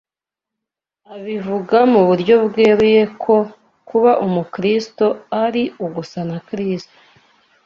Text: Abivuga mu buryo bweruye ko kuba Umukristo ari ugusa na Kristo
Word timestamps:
Abivuga 1.15 1.77
mu 1.91 2.01
buryo 2.07 2.35
bweruye 2.45 3.03
ko 3.23 3.35
kuba 3.89 4.11
Umukristo 4.25 5.05
ari 5.43 5.63
ugusa 5.85 6.19
na 6.29 6.39
Kristo 6.47 6.95